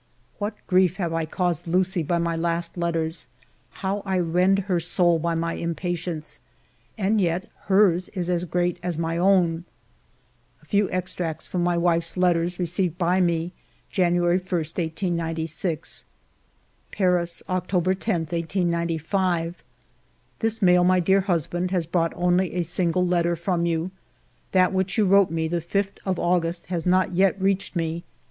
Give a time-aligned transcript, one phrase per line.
[0.39, 3.27] What grief have I caused Lucie by my last letters;
[3.85, 6.39] how I rend her soul by my impatience,
[6.97, 9.63] and yet hers is as great as my own!
[10.63, 13.53] A few extracts from my wife's letters, received by me
[13.91, 16.03] January i, 1896:—
[16.91, 19.61] Paris, October 10, 1895.
[20.39, 23.91] "This mail, my dear husband, has brought only a single letter from you;
[24.51, 27.75] that which you wrote ALFRED DREYFUS 189 me the 5th of August has not reached
[27.75, 28.03] me.